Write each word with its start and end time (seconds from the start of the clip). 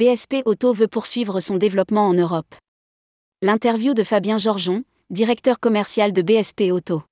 BSP 0.00 0.36
Auto 0.46 0.72
veut 0.72 0.88
poursuivre 0.88 1.40
son 1.40 1.58
développement 1.58 2.08
en 2.08 2.14
Europe. 2.14 2.54
L'interview 3.42 3.92
de 3.92 4.02
Fabien 4.02 4.38
Georgeon, 4.38 4.82
directeur 5.10 5.60
commercial 5.60 6.14
de 6.14 6.22
BSP 6.22 6.72
Auto. 6.72 7.02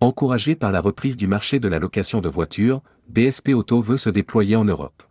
Encouragé 0.00 0.56
par 0.56 0.72
la 0.72 0.80
reprise 0.80 1.16
du 1.16 1.28
marché 1.28 1.60
de 1.60 1.68
la 1.68 1.78
location 1.78 2.20
de 2.20 2.28
voitures, 2.28 2.82
BSP 3.06 3.50
Auto 3.50 3.80
veut 3.80 3.96
se 3.96 4.10
déployer 4.10 4.56
en 4.56 4.64
Europe. 4.64 5.04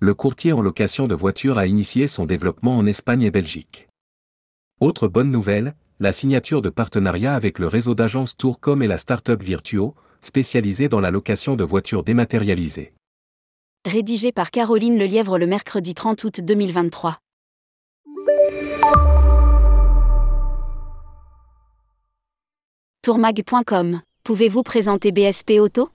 Le 0.00 0.12
courtier 0.14 0.52
en 0.52 0.62
location 0.62 1.06
de 1.06 1.14
voitures 1.14 1.58
a 1.58 1.68
initié 1.68 2.08
son 2.08 2.26
développement 2.26 2.76
en 2.76 2.86
Espagne 2.86 3.22
et 3.22 3.30
Belgique. 3.30 3.86
Autre 4.80 5.06
bonne 5.06 5.30
nouvelle, 5.30 5.76
la 6.00 6.10
signature 6.10 6.60
de 6.60 6.70
partenariat 6.70 7.36
avec 7.36 7.60
le 7.60 7.68
réseau 7.68 7.94
d'agences 7.94 8.36
Tourcom 8.36 8.82
et 8.82 8.88
la 8.88 8.98
start-up 8.98 9.40
Virtuo, 9.44 9.94
spécialisée 10.20 10.88
dans 10.88 10.98
la 10.98 11.12
location 11.12 11.54
de 11.54 11.62
voitures 11.62 12.02
dématérialisées. 12.02 12.94
Rédigé 13.86 14.30
par 14.30 14.50
Caroline 14.50 14.98
Lelièvre 14.98 15.38
le 15.38 15.46
mercredi 15.46 15.94
30 15.94 16.24
août 16.24 16.40
2023. 16.42 17.16
Tourmag.com, 23.02 24.02
pouvez-vous 24.22 24.62
présenter 24.62 25.12
BSP 25.12 25.52
Auto? 25.60 25.88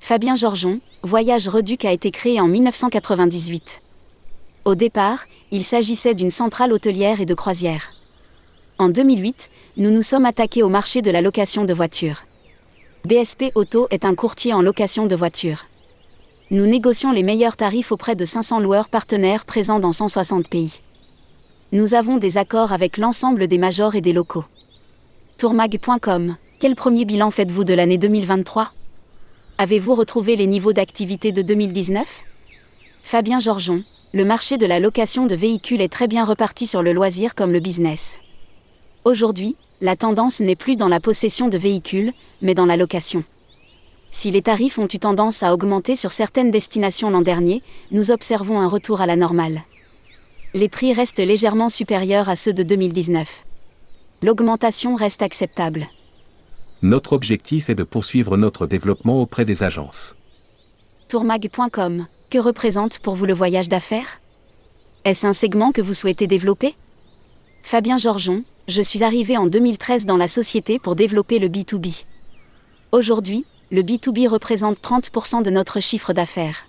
Fabien 0.00 0.36
Georgeon, 0.36 0.80
Voyage 1.02 1.48
Reduc 1.48 1.86
a 1.86 1.92
été 1.92 2.10
créé 2.10 2.42
en 2.42 2.46
1998. 2.46 3.80
Au 4.66 4.74
départ, 4.74 5.24
il 5.50 5.64
s'agissait 5.64 6.14
d'une 6.14 6.30
centrale 6.30 6.74
hôtelière 6.74 7.22
et 7.22 7.26
de 7.26 7.32
croisière. 7.32 7.90
En 8.76 8.90
2008, 8.90 9.50
nous 9.78 9.90
nous 9.90 10.02
sommes 10.02 10.26
attaqués 10.26 10.62
au 10.62 10.68
marché 10.68 11.00
de 11.00 11.10
la 11.10 11.22
location 11.22 11.64
de 11.64 11.72
voitures. 11.72 12.24
BSP 13.06 13.44
Auto 13.54 13.86
est 13.90 14.04
un 14.04 14.14
courtier 14.14 14.52
en 14.52 14.60
location 14.60 15.06
de 15.06 15.16
voitures. 15.16 15.64
Nous 16.50 16.64
négocions 16.64 17.12
les 17.12 17.22
meilleurs 17.22 17.58
tarifs 17.58 17.92
auprès 17.92 18.16
de 18.16 18.24
500 18.24 18.60
loueurs 18.60 18.88
partenaires 18.88 19.44
présents 19.44 19.80
dans 19.80 19.92
160 19.92 20.48
pays. 20.48 20.80
Nous 21.72 21.92
avons 21.92 22.16
des 22.16 22.38
accords 22.38 22.72
avec 22.72 22.96
l'ensemble 22.96 23.48
des 23.48 23.58
majors 23.58 23.96
et 23.96 24.00
des 24.00 24.14
locaux. 24.14 24.46
Tourmag.com, 25.36 26.36
quel 26.58 26.74
premier 26.74 27.04
bilan 27.04 27.30
faites-vous 27.30 27.64
de 27.64 27.74
l'année 27.74 27.98
2023 27.98 28.72
Avez-vous 29.58 29.94
retrouvé 29.94 30.36
les 30.36 30.46
niveaux 30.46 30.72
d'activité 30.72 31.32
de 31.32 31.42
2019 31.42 32.08
Fabien 33.02 33.40
Georgeon, 33.40 33.82
le 34.14 34.24
marché 34.24 34.56
de 34.56 34.64
la 34.64 34.80
location 34.80 35.26
de 35.26 35.34
véhicules 35.34 35.82
est 35.82 35.92
très 35.92 36.08
bien 36.08 36.24
reparti 36.24 36.66
sur 36.66 36.82
le 36.82 36.94
loisir 36.94 37.34
comme 37.34 37.52
le 37.52 37.60
business. 37.60 38.18
Aujourd'hui, 39.04 39.56
la 39.82 39.96
tendance 39.96 40.40
n'est 40.40 40.56
plus 40.56 40.76
dans 40.76 40.88
la 40.88 40.98
possession 40.98 41.48
de 41.48 41.58
véhicules, 41.58 42.12
mais 42.40 42.54
dans 42.54 42.64
la 42.64 42.78
location. 42.78 43.22
Si 44.10 44.30
les 44.30 44.42
tarifs 44.42 44.78
ont 44.78 44.88
eu 44.92 44.98
tendance 44.98 45.42
à 45.42 45.52
augmenter 45.52 45.94
sur 45.94 46.12
certaines 46.12 46.50
destinations 46.50 47.10
l'an 47.10 47.20
dernier, 47.20 47.62
nous 47.90 48.10
observons 48.10 48.60
un 48.60 48.68
retour 48.68 49.00
à 49.00 49.06
la 49.06 49.16
normale. 49.16 49.62
Les 50.54 50.68
prix 50.68 50.92
restent 50.92 51.18
légèrement 51.18 51.68
supérieurs 51.68 52.28
à 52.28 52.36
ceux 52.36 52.54
de 52.54 52.62
2019. 52.62 53.44
L'augmentation 54.22 54.94
reste 54.94 55.22
acceptable. 55.22 55.88
Notre 56.82 57.12
objectif 57.12 57.68
est 57.68 57.74
de 57.74 57.84
poursuivre 57.84 58.36
notre 58.36 58.66
développement 58.66 59.20
auprès 59.20 59.44
des 59.44 59.62
agences. 59.62 60.16
Tourmag.com, 61.08 62.06
que 62.30 62.38
représente 62.38 62.98
pour 63.00 63.14
vous 63.14 63.26
le 63.26 63.34
voyage 63.34 63.68
d'affaires? 63.68 64.20
Est-ce 65.04 65.26
un 65.26 65.32
segment 65.32 65.72
que 65.72 65.82
vous 65.82 65.94
souhaitez 65.94 66.26
développer? 66.26 66.74
Fabien 67.62 67.98
Georgeon, 67.98 68.42
je 68.68 68.80
suis 68.82 69.02
arrivé 69.02 69.36
en 69.36 69.46
2013 69.46 70.06
dans 70.06 70.16
la 70.16 70.28
société 70.28 70.78
pour 70.78 70.96
développer 70.96 71.38
le 71.38 71.48
B2B. 71.48 72.04
Aujourd'hui, 72.92 73.44
le 73.70 73.82
B2B 73.82 74.28
représente 74.28 74.80
30% 74.80 75.42
de 75.42 75.50
notre 75.50 75.80
chiffre 75.80 76.12
d'affaires. 76.12 76.66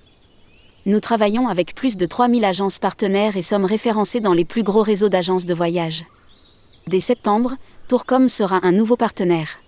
Nous 0.86 1.00
travaillons 1.00 1.47
avec 1.47 1.75
plus 1.75 1.97
de 1.97 2.05
3000 2.05 2.44
agences 2.44 2.80
partenaires 2.80 3.38
et 3.38 3.42
sommes 3.42 3.65
référencés 3.65 4.20
dans 4.20 4.33
les 4.33 4.45
plus 4.45 4.64
gros 4.64 4.82
réseaux 4.82 5.09
d'agences 5.09 5.45
de 5.45 5.54
voyage. 5.54 6.04
Dès 6.88 6.99
septembre, 6.99 7.55
Tourcom 7.88 8.27
sera 8.27 8.59
un 8.64 8.71
nouveau 8.71 8.95
partenaire. 8.95 9.59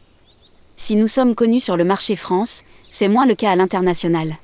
Si 0.76 0.96
nous 0.96 1.08
sommes 1.08 1.36
connus 1.36 1.60
sur 1.60 1.78
le 1.78 1.84
marché 1.84 2.16
France, 2.16 2.64
c'est 2.90 3.08
moins 3.08 3.26
le 3.26 3.36
cas 3.36 3.52
à 3.52 3.56
l'international. 3.56 4.36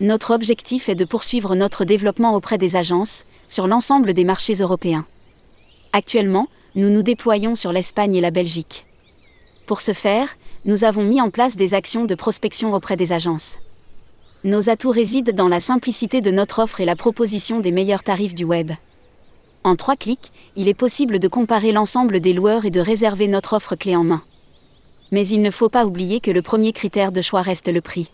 Notre 0.00 0.34
objectif 0.34 0.88
est 0.88 0.94
de 0.94 1.04
poursuivre 1.04 1.54
notre 1.54 1.84
développement 1.84 2.34
auprès 2.34 2.58
des 2.58 2.74
agences, 2.74 3.24
sur 3.48 3.66
l'ensemble 3.66 4.14
des 4.14 4.24
marchés 4.24 4.54
européens. 4.54 5.04
Actuellement, 5.92 6.48
nous 6.74 6.88
nous 6.88 7.02
déployons 7.02 7.54
sur 7.54 7.70
l'Espagne 7.70 8.14
et 8.14 8.20
la 8.20 8.30
Belgique. 8.30 8.86
Pour 9.66 9.80
ce 9.80 9.92
faire, 9.92 10.34
nous 10.64 10.84
avons 10.84 11.02
mis 11.02 11.20
en 11.20 11.30
place 11.30 11.56
des 11.56 11.74
actions 11.74 12.04
de 12.04 12.14
prospection 12.14 12.72
auprès 12.74 12.96
des 12.96 13.12
agences. 13.12 13.58
Nos 14.44 14.70
atouts 14.70 14.90
résident 14.90 15.32
dans 15.34 15.48
la 15.48 15.60
simplicité 15.60 16.20
de 16.20 16.30
notre 16.30 16.60
offre 16.62 16.80
et 16.80 16.84
la 16.84 16.96
proposition 16.96 17.60
des 17.60 17.72
meilleurs 17.72 18.02
tarifs 18.04 18.34
du 18.34 18.44
web. 18.44 18.70
En 19.64 19.76
trois 19.76 19.96
clics, 19.96 20.32
il 20.56 20.68
est 20.68 20.74
possible 20.74 21.18
de 21.18 21.28
comparer 21.28 21.72
l'ensemble 21.72 22.20
des 22.20 22.32
loueurs 22.32 22.64
et 22.64 22.70
de 22.70 22.80
réserver 22.80 23.28
notre 23.28 23.54
offre 23.54 23.76
clé 23.76 23.96
en 23.96 24.04
main. 24.04 24.22
Mais 25.10 25.26
il 25.26 25.42
ne 25.42 25.50
faut 25.50 25.68
pas 25.68 25.84
oublier 25.84 26.20
que 26.20 26.30
le 26.30 26.42
premier 26.42 26.72
critère 26.72 27.12
de 27.12 27.22
choix 27.22 27.42
reste 27.42 27.68
le 27.68 27.80
prix. 27.80 28.08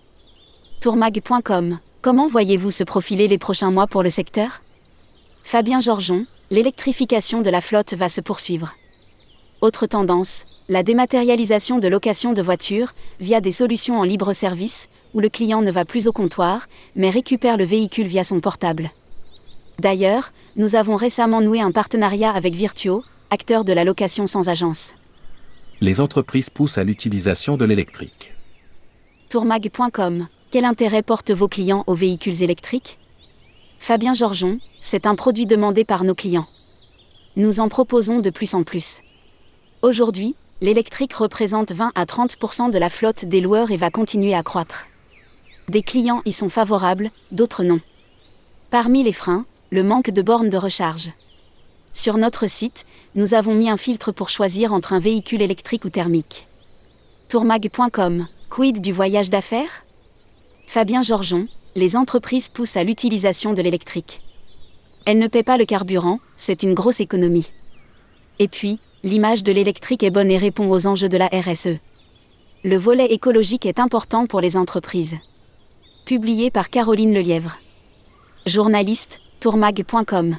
Tourmag.com 0.81 1.79
Comment 2.01 2.29
voyez-vous 2.29 2.71
se 2.71 2.85
profiler 2.85 3.29
les 3.29 3.39
prochains 3.39 3.71
mois 3.71 3.87
pour 3.87 4.03
le 4.03 4.11
secteur? 4.11 4.61
Fabien 5.43 5.81
Georgeon, 5.81 6.27
l'électrification 6.51 7.43
de 7.43 7.51
la 7.51 7.61
flotte 7.61 7.95
va 7.95 8.09
se 8.09 8.21
poursuivre. 8.21 8.75
Autre 9.61 9.87
tendance, 9.89 10.47
la 10.69 10.85
dématérialisation 10.85 11.81
de 11.81 11.89
location 11.89 12.33
de 12.33 12.41
voitures, 12.41 12.95
via 13.19 13.41
des 13.41 13.51
solutions 13.51 13.99
en 13.99 14.05
libre 14.05 14.33
service, 14.33 14.89
où 15.15 15.21
le 15.21 15.29
client 15.29 15.63
ne 15.63 15.73
va 15.73 15.85
plus 15.85 16.07
au 16.07 16.13
comptoir, 16.13 16.69
mais 16.95 17.11
récupère 17.11 17.57
le 17.57 17.65
véhicule 17.65 18.07
via 18.07 18.23
son 18.23 18.41
portable. 18.41 18.93
D'ailleurs, 19.81 20.33
nous 20.55 20.77
avons 20.77 20.95
récemment 20.95 21.41
noué 21.41 21.61
un 21.61 21.73
partenariat 21.73 22.31
avec 22.31 22.55
Virtuo, 22.55 23.03
acteur 23.31 23.65
de 23.65 23.73
la 23.73 23.83
location 23.83 24.29
sans 24.29 24.49
agence. 24.49 24.95
Les 25.81 26.01
entreprises 26.01 26.51
poussent 26.51 26.79
à 26.79 26.85
l'utilisation 26.85 27.57
de 27.57 27.65
l'électrique. 27.65 28.35
Tourmag.com 29.29 30.29
Quel 30.53 30.67
intérêt 30.67 31.03
portent 31.03 31.33
vos 31.33 31.49
clients 31.49 31.83
aux 31.89 31.95
véhicules 31.95 32.45
électriques? 32.45 32.99
Fabien 33.81 34.15
Georgeon, 34.15 34.61
c'est 34.81 35.05
un 35.05 35.17
produit 35.17 35.47
demandé 35.47 35.85
par 35.85 36.05
nos 36.05 36.15
clients. 36.15 36.47
Nous 37.35 37.59
en 37.59 37.69
proposons 37.69 38.21
de 38.21 38.31
plus 38.31 38.55
en 38.55 38.63
plus. 38.63 39.01
Aujourd'hui, 39.81 40.35
l'électrique 40.61 41.13
représente 41.13 41.71
20 41.71 41.93
à 41.95 42.05
30% 42.05 42.73
de 42.73 42.79
la 42.79 42.89
flotte 42.89 43.25
des 43.25 43.41
loueurs 43.41 43.71
et 43.71 43.77
va 43.77 43.91
continuer 43.91 44.35
à 44.35 44.43
croître. 44.43 44.89
Des 45.69 45.83
clients 45.83 46.21
y 46.25 46.33
sont 46.33 46.49
favorables, 46.49 47.13
d'autres 47.31 47.63
non. 47.63 47.79
Parmi 48.71 49.05
les 49.05 49.13
freins, 49.13 49.47
le 49.71 49.85
manque 49.85 50.11
de 50.11 50.21
bornes 50.21 50.51
de 50.51 50.57
recharge. 50.57 51.13
Sur 51.95 52.19
notre 52.19 52.49
site, 52.49 52.87
nous 53.15 53.35
avons 53.35 53.55
mis 53.55 53.71
un 53.71 53.77
filtre 53.77 54.11
pour 54.11 54.31
choisir 54.31 54.73
entre 54.73 54.95
un 54.95 54.99
véhicule 54.99 55.43
électrique 55.43 55.85
ou 55.85 55.91
thermique. 55.91 56.49
Tourmag.com, 57.29 58.27
quid 58.51 58.81
du 58.81 58.93
voyage 58.93 59.31
d'affaires? 59.31 59.85
Fabien 60.67 61.03
Georgeon, 61.03 61.47
les 61.77 61.97
entreprises 61.97 62.49
poussent 62.49 62.77
à 62.77 62.83
l'utilisation 62.83 63.55
de 63.55 63.63
l'électrique. 63.63 64.23
Elles 65.05 65.19
ne 65.19 65.29
paient 65.29 65.45
pas 65.45 65.57
le 65.57 65.67
carburant, 65.67 66.19
c'est 66.37 66.65
une 66.65 66.75
grosse 66.75 67.01
économie. 67.01 67.53
Et 68.41 68.49
puis, 68.49 68.81
l'image 69.03 69.43
de 69.43 69.53
l'électrique 69.53 70.03
est 70.03 70.11
bonne 70.11 70.31
et 70.31 70.39
répond 70.39 70.71
aux 70.71 70.87
enjeux 70.87 71.09
de 71.09 71.17
la 71.17 71.29
RSE. 71.29 71.79
Le 72.65 72.77
volet 72.77 73.07
écologique 73.07 73.67
est 73.67 73.79
important 73.79 74.27
pour 74.27 74.41
les 74.41 74.57
entreprises. 74.57 75.17
Publié 76.05 76.51
par 76.51 76.71
Caroline 76.71 77.15
Lelièvre. 77.15 77.59
Journaliste, 78.47 79.21
tourmag.com. 79.41 80.37